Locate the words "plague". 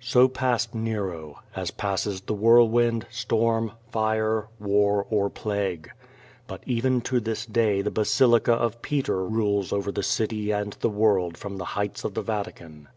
5.28-5.92